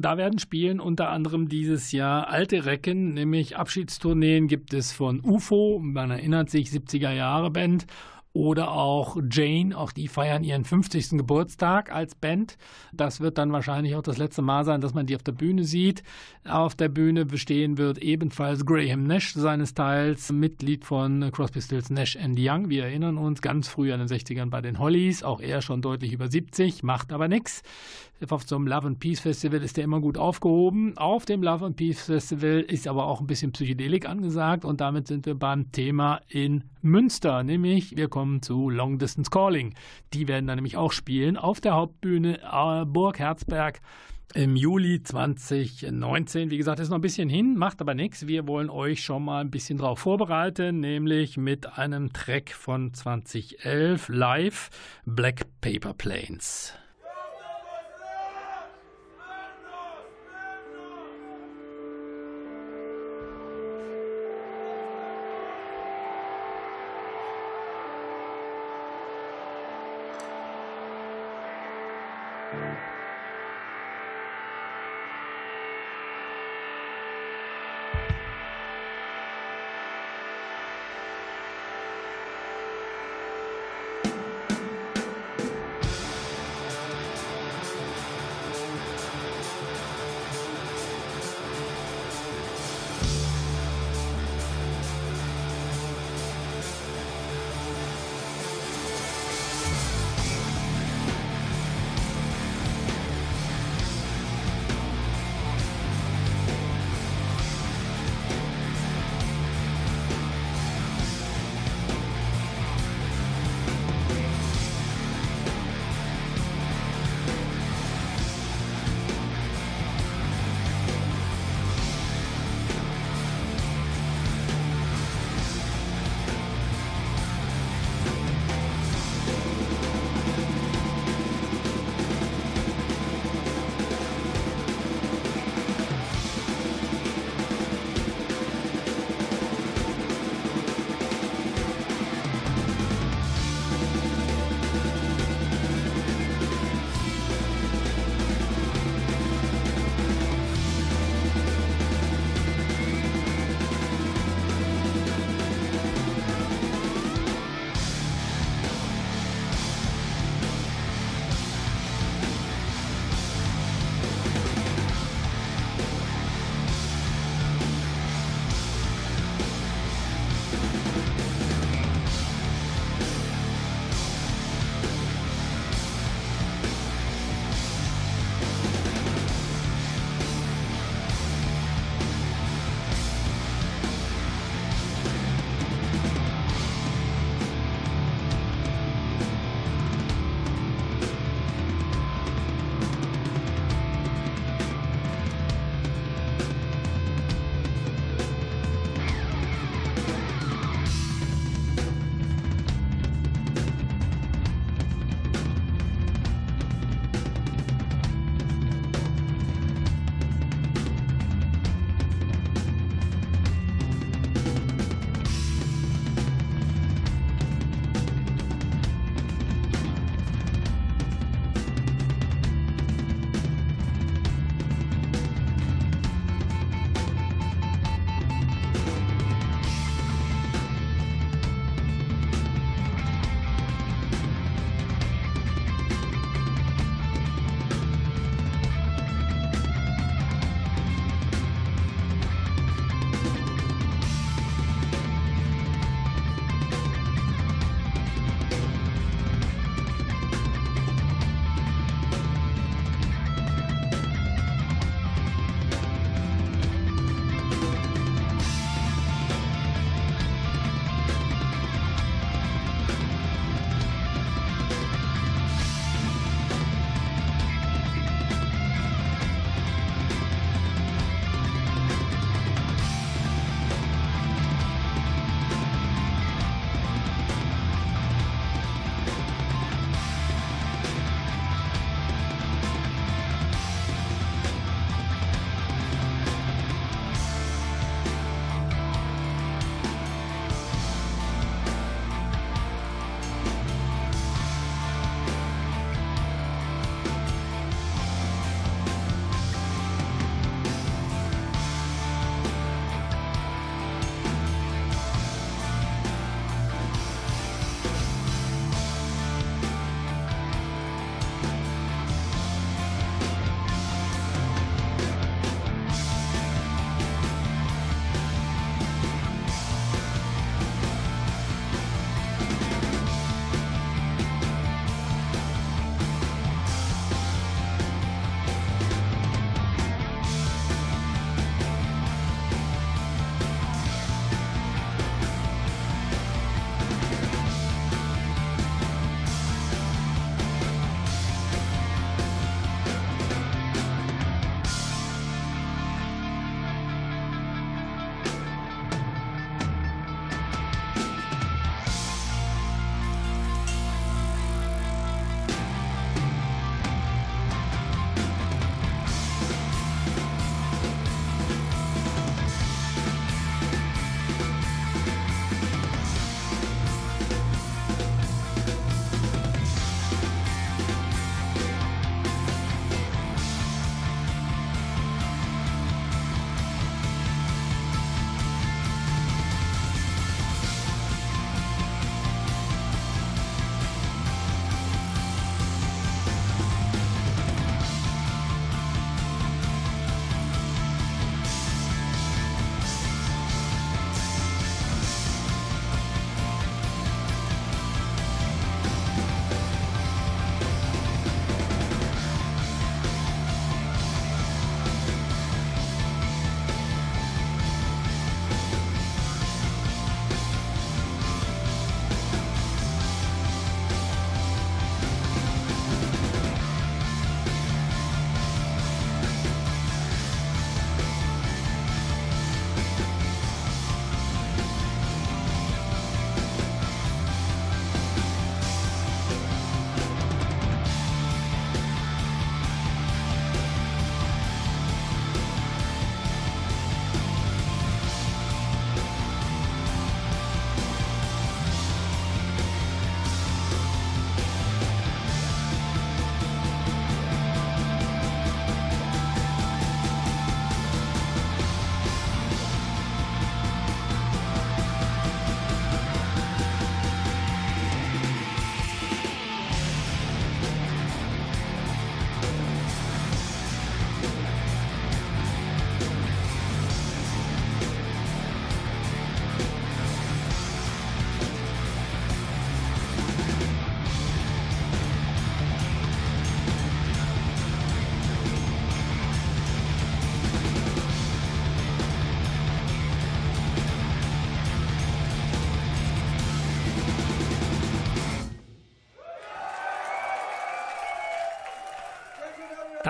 Da 0.00 0.16
werden 0.16 0.40
spielen 0.40 0.80
unter 0.80 1.10
anderem 1.10 1.48
dieses 1.48 1.92
Jahr 1.92 2.28
alte 2.28 2.64
Recken, 2.64 3.14
nämlich 3.14 3.56
Abschiedstourneen 3.56 4.48
gibt 4.48 4.74
es 4.74 4.90
von 4.90 5.20
UFO, 5.24 5.78
man 5.80 6.10
erinnert 6.10 6.50
sich 6.50 6.70
70er 6.70 7.12
Jahre 7.12 7.52
Band 7.52 7.86
oder 8.32 8.72
auch 8.72 9.18
Jane, 9.30 9.76
auch 9.76 9.92
die 9.92 10.08
feiern 10.08 10.42
ihren 10.42 10.64
50. 10.64 11.10
Geburtstag 11.10 11.92
als 11.92 12.14
Band. 12.14 12.56
Das 12.92 13.20
wird 13.20 13.36
dann 13.36 13.52
wahrscheinlich 13.52 13.94
auch 13.94 14.02
das 14.02 14.16
letzte 14.16 14.40
Mal 14.40 14.64
sein, 14.64 14.80
dass 14.80 14.94
man 14.94 15.06
die 15.06 15.16
auf 15.16 15.22
der 15.22 15.32
Bühne 15.32 15.64
sieht. 15.64 16.02
Auf 16.48 16.74
der 16.74 16.88
Bühne 16.88 17.26
bestehen 17.26 17.76
wird 17.76 17.98
ebenfalls 17.98 18.64
Graham 18.64 19.04
Nash, 19.04 19.34
seines 19.34 19.74
Teils 19.74 20.32
Mitglied 20.32 20.84
von 20.84 21.30
Crosby, 21.30 21.60
Stills, 21.60 21.90
Nash 21.90 22.16
Young. 22.16 22.70
Wir 22.70 22.84
erinnern 22.84 23.18
uns 23.18 23.42
ganz 23.42 23.68
früh 23.68 23.92
an 23.92 24.00
den 24.00 24.08
60ern 24.08 24.48
bei 24.48 24.62
den 24.62 24.78
Hollies, 24.78 25.22
auch 25.22 25.40
er 25.40 25.60
schon 25.60 25.82
deutlich 25.82 26.12
über 26.12 26.28
70, 26.28 26.82
macht 26.82 27.12
aber 27.12 27.28
nichts. 27.28 27.62
Auf 28.30 28.44
so 28.46 28.56
einem 28.56 28.68
Love 28.68 28.86
and 28.86 29.00
Peace 29.00 29.20
Festival 29.20 29.62
ist 29.62 29.76
er 29.76 29.84
immer 29.84 30.00
gut 30.00 30.16
aufgehoben. 30.16 30.96
Auf 30.96 31.24
dem 31.26 31.42
Love 31.42 31.66
and 31.66 31.76
Peace 31.76 32.02
Festival 32.02 32.60
ist 32.60 32.86
aber 32.86 33.06
auch 33.06 33.20
ein 33.20 33.26
bisschen 33.26 33.52
Psychedelik 33.52 34.08
angesagt 34.08 34.64
und 34.64 34.80
damit 34.80 35.08
sind 35.08 35.26
wir 35.26 35.34
beim 35.34 35.72
Thema 35.72 36.20
in 36.28 36.64
Münster, 36.82 37.42
nämlich 37.42 37.96
wir 37.96 38.08
kommen 38.08 38.42
zu 38.42 38.68
Long 38.68 38.98
Distance 38.98 39.30
Calling. 39.30 39.74
Die 40.12 40.28
werden 40.28 40.46
dann 40.46 40.56
nämlich 40.56 40.76
auch 40.76 40.92
spielen 40.92 41.36
auf 41.36 41.60
der 41.60 41.74
Hauptbühne 41.74 42.40
äh, 42.42 42.84
Burg 42.84 43.18
Herzberg 43.18 43.80
im 44.34 44.56
Juli 44.56 45.02
2019. 45.02 46.50
Wie 46.50 46.56
gesagt, 46.56 46.80
ist 46.80 46.88
noch 46.88 46.98
ein 46.98 47.02
bisschen 47.02 47.28
hin, 47.28 47.56
macht 47.56 47.80
aber 47.80 47.94
nichts. 47.94 48.26
Wir 48.26 48.46
wollen 48.46 48.70
euch 48.70 49.02
schon 49.02 49.24
mal 49.24 49.40
ein 49.40 49.50
bisschen 49.50 49.78
darauf 49.78 50.00
vorbereiten, 50.00 50.80
nämlich 50.80 51.36
mit 51.36 51.78
einem 51.78 52.12
Track 52.12 52.50
von 52.50 52.92
2011 52.94 54.08
live 54.08 54.70
Black 55.04 55.46
Paper 55.60 55.94
Planes. 55.94 56.74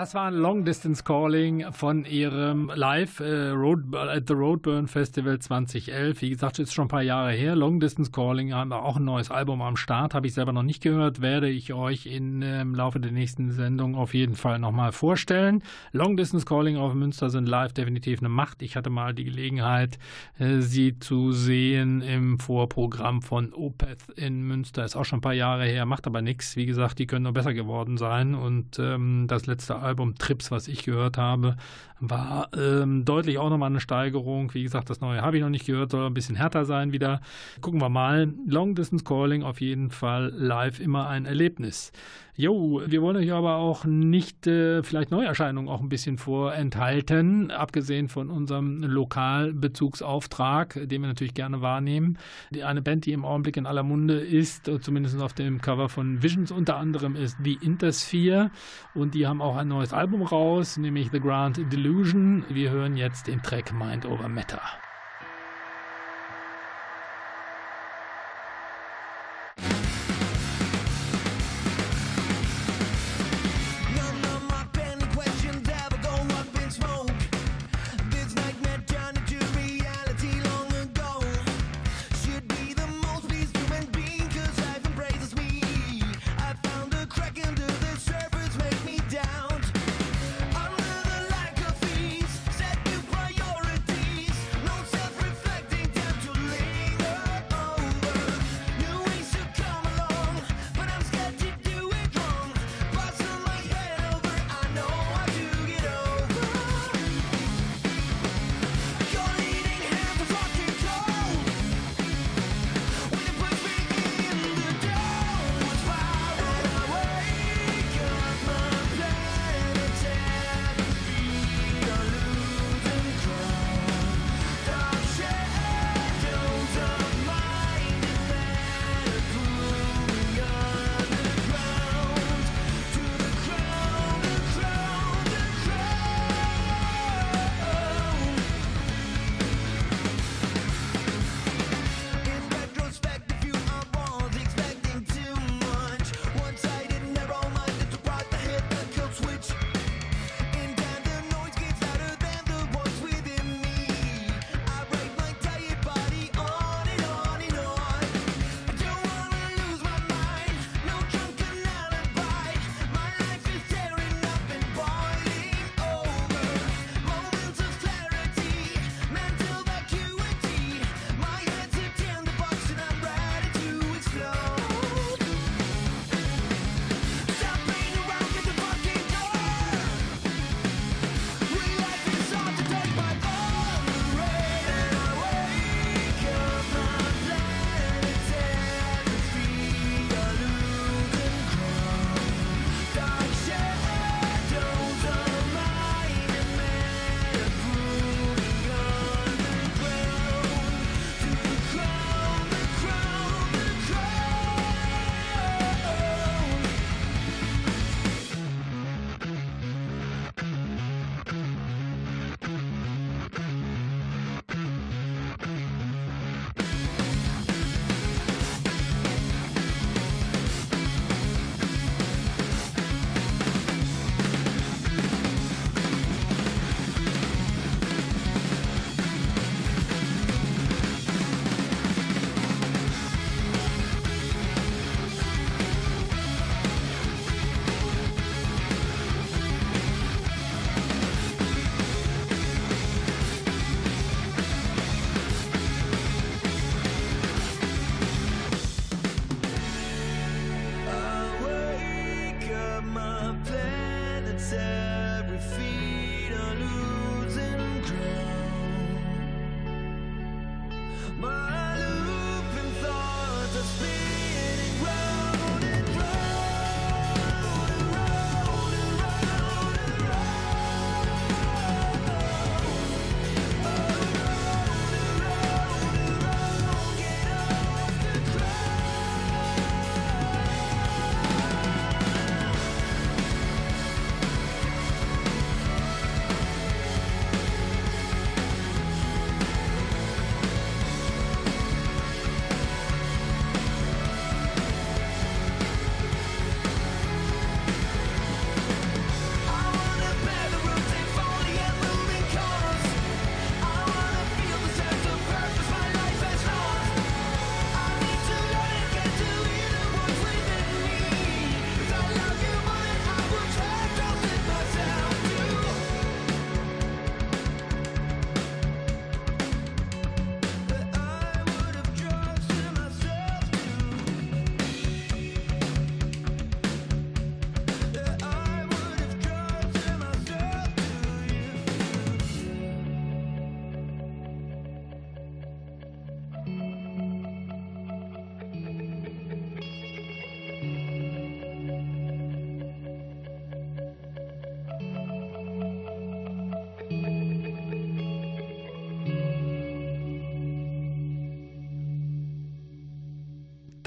Das 0.02 0.14
war 0.14 0.26
ein 0.26 0.34
Long 0.34 0.64
Distance 0.64 1.04
Calling 1.04 1.70
von 1.70 2.04
ihrem 2.04 2.72
Live 2.74 3.20
äh, 3.20 3.50
Road, 3.50 3.94
at 3.94 4.26
the 4.26 4.34
Roadburn 4.34 4.88
Festival 4.88 5.38
2011. 5.38 6.20
Wie 6.22 6.30
gesagt, 6.30 6.58
ist 6.58 6.74
schon 6.74 6.86
ein 6.86 6.88
paar 6.88 7.02
Jahre 7.02 7.30
her. 7.30 7.54
Long 7.54 7.78
Distance 7.78 8.10
Calling 8.10 8.52
haben 8.52 8.72
auch 8.72 8.96
ein 8.96 9.04
neues 9.04 9.30
Album 9.30 9.62
am 9.62 9.76
Start. 9.76 10.12
Habe 10.12 10.26
ich 10.26 10.34
selber 10.34 10.52
noch 10.52 10.64
nicht 10.64 10.82
gehört. 10.82 11.20
Werde 11.20 11.48
ich 11.48 11.72
euch 11.72 12.06
in, 12.06 12.42
äh, 12.42 12.62
im 12.62 12.74
Laufe 12.74 12.98
der 12.98 13.12
nächsten 13.12 13.52
Sendung 13.52 13.94
auf 13.94 14.12
jeden 14.12 14.34
Fall 14.34 14.58
nochmal 14.58 14.90
vorstellen. 14.90 15.62
Long 15.92 16.16
Distance 16.16 16.46
Calling 16.46 16.78
auf 16.78 16.94
Münster 16.94 17.30
sind 17.30 17.46
live 17.46 17.72
definitiv 17.72 18.18
eine 18.18 18.28
Macht. 18.28 18.60
Ich 18.62 18.74
hatte 18.74 18.90
mal 18.90 19.14
die 19.14 19.22
Gelegenheit, 19.22 20.00
äh, 20.36 20.62
sie 20.62 20.98
zu 20.98 21.30
sehen 21.30 22.00
im 22.00 22.40
Vorprogramm 22.40 23.22
von 23.22 23.52
Opeth 23.52 24.08
in 24.16 24.42
Münster. 24.42 24.84
Ist 24.84 24.96
auch 24.96 25.04
schon 25.04 25.20
ein 25.20 25.22
paar 25.22 25.32
Jahre 25.32 25.66
her, 25.66 25.86
macht 25.86 26.08
aber 26.08 26.22
nichts. 26.22 26.56
Wie 26.56 26.66
gesagt, 26.66 26.98
die 26.98 27.06
können 27.06 27.22
nur 27.22 27.34
besser 27.34 27.54
geworden 27.54 27.98
sein. 27.98 28.34
Und 28.34 28.80
ähm, 28.80 29.26
das 29.28 29.46
letzte 29.46 29.76
Album 29.76 29.91
Trips, 30.18 30.50
was 30.50 30.68
ich 30.68 30.84
gehört 30.84 31.18
habe, 31.18 31.56
war 32.00 32.48
ähm, 32.56 33.04
deutlich 33.04 33.38
auch 33.38 33.50
nochmal 33.50 33.70
eine 33.70 33.80
Steigerung. 33.80 34.52
Wie 34.54 34.62
gesagt, 34.62 34.90
das 34.90 35.00
neue 35.00 35.22
habe 35.22 35.36
ich 35.36 35.42
noch 35.42 35.50
nicht 35.50 35.66
gehört, 35.66 35.92
soll 35.92 36.06
ein 36.06 36.14
bisschen 36.14 36.36
härter 36.36 36.64
sein 36.64 36.92
wieder. 36.92 37.20
Gucken 37.60 37.80
wir 37.80 37.88
mal. 37.88 38.32
Long 38.46 38.74
Distance 38.74 39.04
Calling 39.04 39.42
auf 39.42 39.60
jeden 39.60 39.90
Fall 39.90 40.32
live 40.34 40.80
immer 40.80 41.08
ein 41.08 41.26
Erlebnis. 41.26 41.92
Jo, 42.34 42.80
wir 42.86 43.02
wollen 43.02 43.18
euch 43.18 43.30
aber 43.30 43.56
auch 43.56 43.84
nicht 43.84 44.46
äh, 44.46 44.82
vielleicht 44.82 45.10
Neuerscheinungen 45.10 45.68
auch 45.68 45.82
ein 45.82 45.90
bisschen 45.90 46.16
vorenthalten, 46.16 47.50
abgesehen 47.50 48.08
von 48.08 48.30
unserem 48.30 48.82
Lokalbezugsauftrag, 48.82 50.80
den 50.88 51.02
wir 51.02 51.08
natürlich 51.08 51.34
gerne 51.34 51.60
wahrnehmen. 51.60 52.16
Die, 52.50 52.64
eine 52.64 52.80
Band, 52.80 53.04
die 53.04 53.12
im 53.12 53.26
Augenblick 53.26 53.58
in 53.58 53.66
aller 53.66 53.82
Munde 53.82 54.18
ist, 54.18 54.70
zumindest 54.80 55.20
auf 55.20 55.34
dem 55.34 55.60
Cover 55.60 55.90
von 55.90 56.22
Visions 56.22 56.50
unter 56.52 56.78
anderem, 56.78 57.16
ist 57.16 57.36
The 57.44 57.58
Intersphere 57.60 58.50
und 58.94 59.12
die 59.12 59.26
haben 59.26 59.42
auch 59.42 59.56
ein 59.56 59.68
neues 59.68 59.92
Album 59.92 60.22
raus, 60.22 60.78
nämlich 60.78 61.10
The 61.12 61.20
Grand 61.20 61.70
Delusion. 61.70 62.46
Wir 62.48 62.70
hören 62.70 62.96
jetzt 62.96 63.26
den 63.26 63.42
Track 63.42 63.74
Mind 63.74 64.06
Over 64.06 64.30
Matter. 64.30 64.62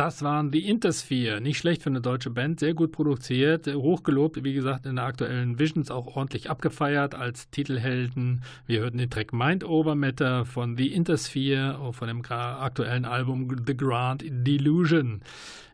Das 0.05 0.21
waren 0.21 0.51
die 0.51 0.69
Intersphere. 0.69 1.41
Nicht 1.41 1.57
schlecht 1.57 1.81
für 1.81 1.89
eine 1.89 1.99
deutsche 1.99 2.29
Band, 2.29 2.59
sehr 2.59 2.75
gut 2.75 2.91
produziert, 2.91 3.65
hochgelobt, 3.65 4.43
wie 4.43 4.53
gesagt, 4.53 4.85
in 4.85 4.97
der 4.97 5.05
aktuellen 5.05 5.57
Visions 5.57 5.89
auch 5.89 6.15
ordentlich 6.15 6.47
abgefeiert 6.47 7.15
als 7.15 7.49
Titelhelden. 7.49 8.43
Wir 8.67 8.81
hörten 8.81 8.99
den 8.99 9.09
Track 9.09 9.33
Mind 9.33 9.63
Over 9.63 9.95
Matter 9.95 10.45
von 10.45 10.77
The 10.77 10.93
Intersphere, 10.93 11.91
von 11.91 12.07
dem 12.07 12.23
aktuellen 12.23 13.05
Album 13.05 13.63
The 13.65 13.75
Grand 13.75 14.23
Delusion. 14.27 15.23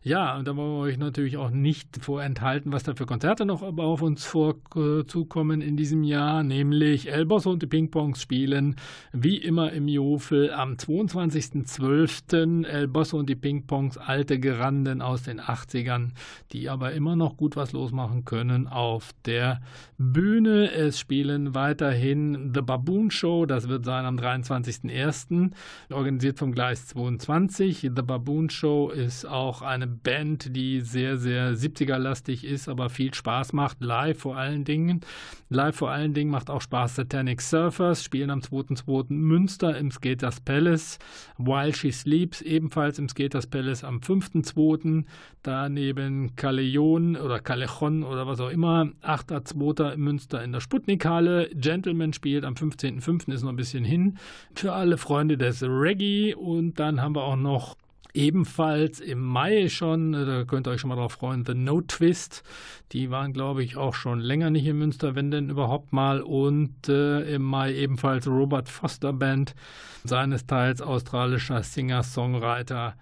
Ja, 0.04 0.36
und 0.36 0.48
da 0.48 0.56
wollen 0.56 0.72
wir 0.72 0.80
euch 0.80 0.98
natürlich 0.98 1.36
auch 1.36 1.50
nicht 1.50 2.02
vorenthalten, 2.02 2.72
was 2.72 2.82
da 2.82 2.96
für 2.96 3.06
Konzerte 3.06 3.46
noch 3.46 3.62
auf 3.62 4.02
uns 4.02 4.24
vorzukommen 4.24 5.60
in 5.60 5.76
diesem 5.76 6.02
Jahr, 6.02 6.42
nämlich 6.42 7.08
Elboss 7.08 7.46
und 7.46 7.62
die 7.62 7.68
Pingpongs 7.68 8.20
spielen 8.20 8.74
wie 9.12 9.36
immer 9.36 9.70
im 9.70 9.86
Jofel 9.86 10.52
am 10.52 10.72
22.12. 10.72 12.66
Elboss 12.66 13.12
und 13.12 13.28
die 13.30 13.36
Pingpongs, 13.36 13.96
alte 13.96 14.40
Geranden 14.40 15.02
aus 15.02 15.22
den 15.22 15.40
80ern, 15.40 16.08
die 16.50 16.68
aber 16.68 16.94
immer 16.94 17.14
noch 17.14 17.36
gut 17.36 17.54
was 17.54 17.70
losmachen 17.70 18.24
können 18.24 18.66
auf 18.66 19.12
der 19.24 19.60
Bühne. 19.98 20.72
Es 20.72 20.98
spielen 20.98 21.54
weiterhin 21.54 22.50
The 22.52 22.62
Baboon 22.62 23.12
Show, 23.12 23.46
das 23.46 23.68
wird 23.68 23.84
sein 23.84 24.04
am 24.04 24.16
23.01., 24.16 25.52
organisiert 25.90 26.40
vom 26.40 26.50
Gleis 26.50 26.88
22. 26.88 27.82
The 27.82 28.02
Baboon 28.02 28.50
Show 28.50 28.90
ist 28.90 29.26
auch 29.26 29.62
eine 29.62 29.91
Band, 29.92 30.56
die 30.56 30.80
sehr, 30.80 31.16
sehr 31.16 31.54
70er-lastig 31.54 32.44
ist, 32.44 32.68
aber 32.68 32.90
viel 32.90 33.14
Spaß 33.14 33.52
macht, 33.52 33.82
live 33.82 34.18
vor 34.18 34.36
allen 34.36 34.64
Dingen. 34.64 35.00
Live 35.48 35.76
vor 35.76 35.90
allen 35.90 36.14
Dingen 36.14 36.30
macht 36.30 36.50
auch 36.50 36.60
Spaß 36.62 36.96
Satanic 36.96 37.40
Surfers, 37.40 38.02
spielen 38.02 38.30
am 38.30 38.40
2.2. 38.40 39.12
Münster 39.12 39.76
im 39.76 39.90
Skaters 39.90 40.40
Palace. 40.40 40.98
While 41.38 41.74
She 41.74 41.92
Sleeps 41.92 42.40
ebenfalls 42.40 42.98
im 42.98 43.08
Skaters 43.08 43.46
Palace 43.46 43.84
am 43.84 43.98
5.2. 43.98 45.04
Daneben 45.42 46.34
Callejon 46.36 47.16
oder 47.16 47.40
Callejon 47.40 48.02
oder 48.02 48.26
was 48.26 48.40
auch 48.40 48.50
immer, 48.50 48.90
8.2. 49.02 49.96
Münster 49.96 50.42
in 50.42 50.52
der 50.52 50.60
Sputnikhalle. 50.60 51.50
Gentleman 51.54 52.12
spielt 52.12 52.44
am 52.44 52.54
15.5. 52.54 53.32
ist 53.32 53.42
noch 53.42 53.50
ein 53.50 53.56
bisschen 53.56 53.84
hin. 53.84 54.18
Für 54.54 54.72
alle 54.72 54.96
Freunde 54.96 55.36
des 55.36 55.62
Reggae. 55.62 56.34
Und 56.34 56.78
dann 56.78 57.00
haben 57.00 57.14
wir 57.14 57.24
auch 57.24 57.36
noch 57.36 57.76
Ebenfalls 58.14 59.00
im 59.00 59.20
Mai 59.20 59.68
schon, 59.68 60.12
äh, 60.12 60.26
da 60.26 60.44
könnt 60.44 60.66
ihr 60.66 60.72
euch 60.72 60.80
schon 60.80 60.88
mal 60.88 60.96
drauf 60.96 61.12
freuen, 61.12 61.44
The 61.46 61.54
No 61.54 61.80
Twist. 61.80 62.42
Die 62.92 63.10
waren, 63.10 63.32
glaube 63.32 63.64
ich, 63.64 63.76
auch 63.76 63.94
schon 63.94 64.20
länger 64.20 64.50
nicht 64.50 64.66
in 64.66 64.78
Münster, 64.78 65.14
wenn 65.14 65.30
denn 65.30 65.48
überhaupt 65.48 65.92
mal. 65.92 66.20
Und 66.20 66.88
äh, 66.88 67.34
im 67.34 67.42
Mai 67.42 67.74
ebenfalls 67.74 68.26
Robert 68.26 68.68
Foster 68.68 69.12
Band, 69.12 69.54
seines 70.04 70.46
Teils 70.46 70.82
australischer 70.82 71.62
Singer-Songwriter 71.62 72.96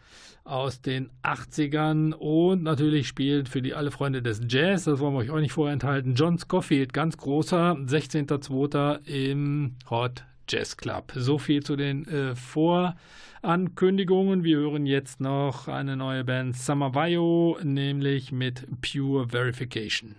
aus 0.45 0.81
den 0.81 1.11
80ern 1.23 2.13
und 2.13 2.63
natürlich 2.63 3.07
spielt 3.07 3.49
für 3.49 3.63
die 3.63 3.75
alle 3.75 3.91
Freunde 3.91 4.23
des 4.23 4.41
Jazz, 4.49 4.85
das 4.85 4.99
wollen 4.99 5.15
wir 5.15 5.19
euch 5.19 5.31
auch 5.31 5.39
nicht 5.39 5.53
vorenthalten, 5.53 6.15
John 6.15 6.39
Scofield, 6.39 6.93
ganz 6.93 7.17
großer, 7.17 7.77
16.02. 7.77 9.07
im 9.07 9.77
Hot 9.89 10.25
Jazz 10.49 10.77
Club. 10.77 11.13
So 11.15 11.39
viel 11.39 11.63
zu 11.63 11.77
den 11.77 12.07
äh, 12.09 12.35
Vorankündigungen. 13.43 14.45
Wir 14.45 14.59
hören 14.59 14.84
jetzt 14.84 15.20
noch 15.20 15.66
eine 15.66 15.97
neue 15.97 16.24
Band 16.24 16.57
Samavayo, 16.57 17.57
nämlich 17.62 18.32
mit 18.32 18.66
Pure 18.82 19.28
Verification. 19.30 20.16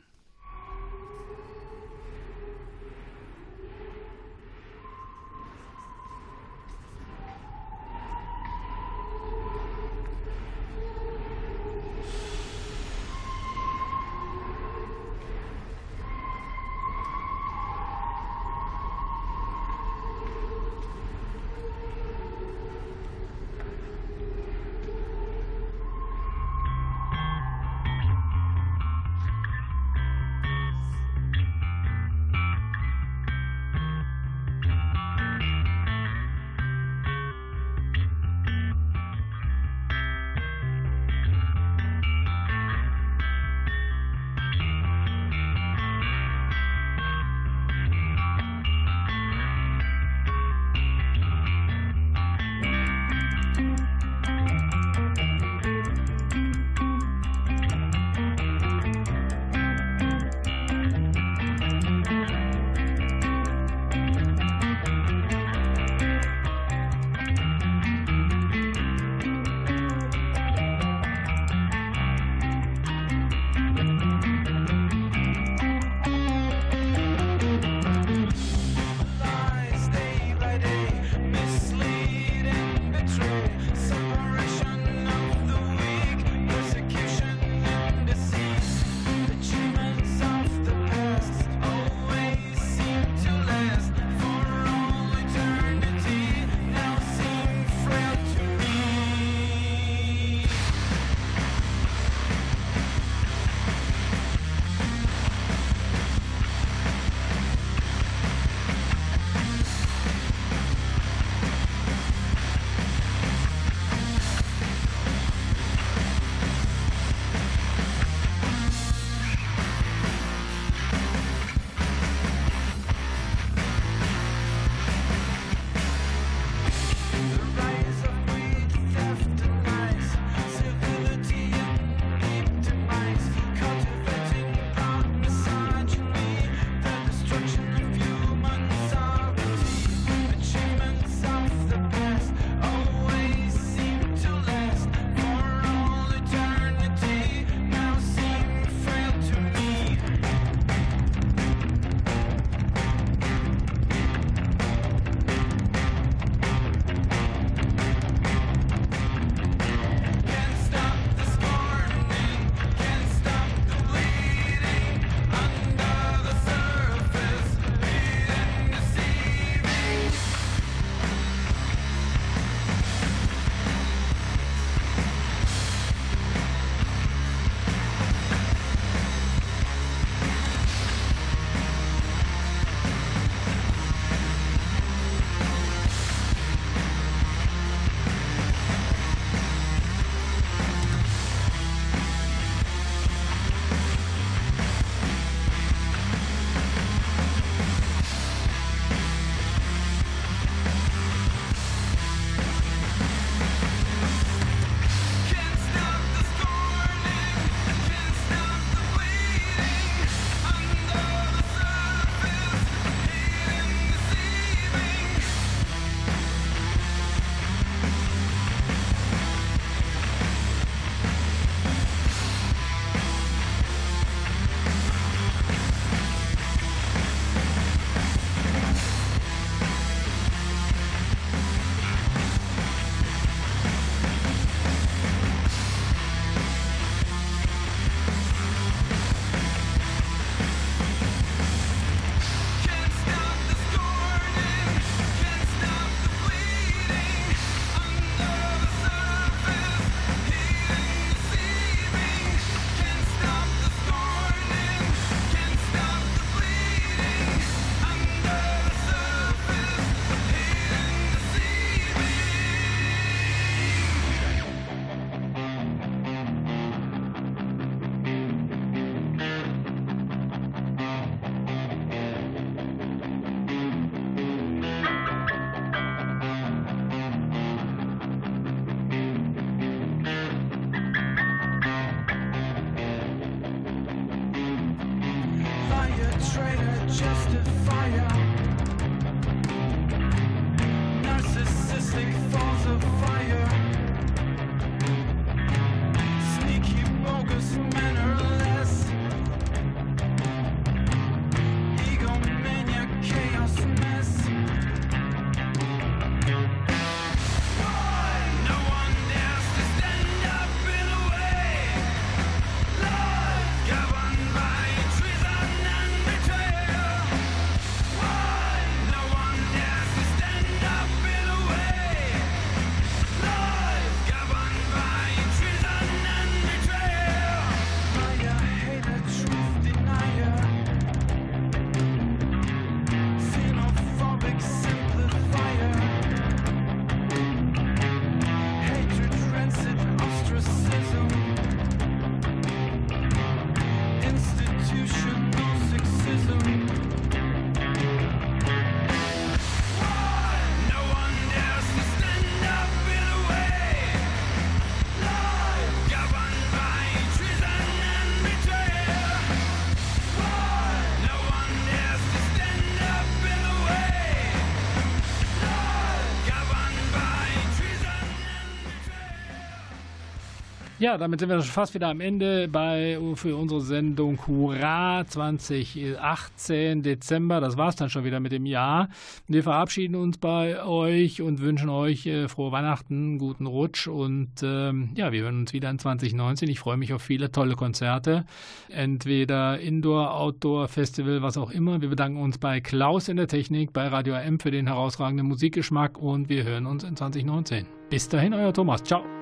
Ja, 370.81 370.97
damit 370.97 371.19
sind 371.19 371.29
wir 371.29 371.39
schon 371.43 371.51
fast 371.51 371.75
wieder 371.75 371.89
am 371.89 372.01
Ende 372.01 372.47
bei, 372.47 372.97
für 373.13 373.37
unsere 373.37 373.61
Sendung 373.61 374.17
Hurra 374.25 375.05
2018 375.05 376.81
Dezember. 376.81 377.39
Das 377.39 377.55
war 377.55 377.69
es 377.69 377.75
dann 377.75 377.91
schon 377.91 378.03
wieder 378.03 378.19
mit 378.19 378.31
dem 378.31 378.47
Jahr. 378.47 378.89
Wir 379.27 379.43
verabschieden 379.43 379.93
uns 379.93 380.17
bei 380.17 380.65
euch 380.65 381.21
und 381.21 381.39
wünschen 381.39 381.69
euch 381.69 382.07
äh, 382.07 382.27
frohe 382.27 382.51
Weihnachten, 382.51 383.19
guten 383.19 383.45
Rutsch 383.45 383.85
und 383.85 384.31
ähm, 384.41 384.89
ja, 384.95 385.11
wir 385.11 385.21
hören 385.21 385.41
uns 385.41 385.53
wieder 385.53 385.69
in 385.69 385.77
2019. 385.77 386.49
Ich 386.49 386.57
freue 386.57 386.77
mich 386.77 386.93
auf 386.93 387.03
viele 387.03 387.31
tolle 387.31 387.53
Konzerte. 387.53 388.25
Entweder 388.67 389.59
Indoor, 389.59 390.15
Outdoor, 390.15 390.67
Festival, 390.67 391.21
was 391.21 391.37
auch 391.37 391.51
immer. 391.51 391.81
Wir 391.81 391.89
bedanken 391.89 392.19
uns 392.19 392.39
bei 392.39 392.59
Klaus 392.59 393.07
in 393.07 393.17
der 393.17 393.27
Technik, 393.27 393.71
bei 393.71 393.85
Radio 393.85 394.15
AM 394.15 394.39
für 394.39 394.49
den 394.49 394.65
herausragenden 394.65 395.27
Musikgeschmack 395.27 395.99
und 395.99 396.27
wir 396.27 396.43
hören 396.43 396.65
uns 396.65 396.83
in 396.83 396.95
2019. 396.95 397.67
Bis 397.91 398.09
dahin, 398.09 398.33
euer 398.33 398.51
Thomas. 398.51 398.83
Ciao. 398.83 399.20